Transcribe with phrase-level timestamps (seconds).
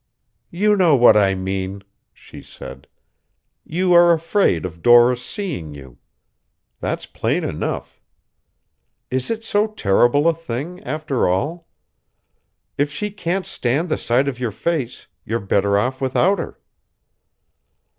[0.49, 2.87] "You know what I mean," she said.
[3.63, 5.99] "You are afraid of Doris seeing you.
[6.79, 8.01] That's plain enough.
[9.11, 11.67] Is it so terrible a thing, after all?
[12.79, 16.59] If she can't stand the sight of your face, you're better off without her."